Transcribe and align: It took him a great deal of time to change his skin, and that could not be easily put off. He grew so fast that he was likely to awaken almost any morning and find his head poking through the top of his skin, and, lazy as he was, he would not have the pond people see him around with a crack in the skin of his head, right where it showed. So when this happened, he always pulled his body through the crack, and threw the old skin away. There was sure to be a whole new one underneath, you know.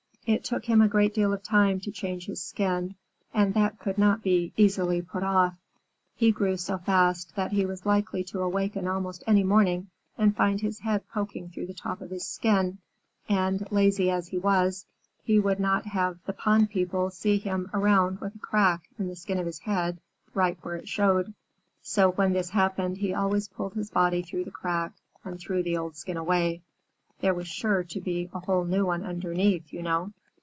It 0.27 0.43
took 0.45 0.63
him 0.65 0.81
a 0.81 0.87
great 0.87 1.13
deal 1.15 1.33
of 1.33 1.43
time 1.43 1.79
to 1.81 1.91
change 1.91 2.27
his 2.27 2.41
skin, 2.41 2.95
and 3.33 3.53
that 3.55 3.79
could 3.79 3.97
not 3.97 4.21
be 4.23 4.53
easily 4.55 5.01
put 5.01 5.23
off. 5.23 5.57
He 6.15 6.31
grew 6.31 6.55
so 6.57 6.77
fast 6.77 7.35
that 7.35 7.51
he 7.51 7.65
was 7.65 7.85
likely 7.87 8.23
to 8.25 8.39
awaken 8.39 8.87
almost 8.87 9.23
any 9.27 9.43
morning 9.43 9.89
and 10.17 10.33
find 10.37 10.61
his 10.61 10.79
head 10.81 11.03
poking 11.11 11.49
through 11.49 11.65
the 11.65 11.73
top 11.73 11.99
of 12.01 12.11
his 12.11 12.25
skin, 12.25 12.77
and, 13.27 13.69
lazy 13.71 14.09
as 14.11 14.27
he 14.29 14.37
was, 14.37 14.85
he 15.23 15.37
would 15.39 15.59
not 15.59 15.87
have 15.87 16.19
the 16.25 16.33
pond 16.33 16.69
people 16.69 17.09
see 17.09 17.37
him 17.39 17.69
around 17.73 18.21
with 18.21 18.33
a 18.35 18.39
crack 18.39 18.83
in 18.99 19.07
the 19.09 19.17
skin 19.17 19.39
of 19.39 19.45
his 19.47 19.59
head, 19.61 19.99
right 20.35 20.57
where 20.61 20.75
it 20.77 20.87
showed. 20.87 21.33
So 21.81 22.11
when 22.11 22.31
this 22.31 22.51
happened, 22.51 22.97
he 22.99 23.13
always 23.13 23.49
pulled 23.49 23.73
his 23.73 23.89
body 23.89 24.21
through 24.21 24.45
the 24.45 24.51
crack, 24.51 24.93
and 25.25 25.37
threw 25.39 25.61
the 25.63 25.75
old 25.77 25.97
skin 25.97 26.15
away. 26.15 26.61
There 27.19 27.33
was 27.33 27.49
sure 27.49 27.83
to 27.83 27.99
be 28.01 28.29
a 28.33 28.39
whole 28.39 28.63
new 28.63 28.85
one 28.85 29.03
underneath, 29.03 29.73
you 29.73 29.83
know. 29.83 30.13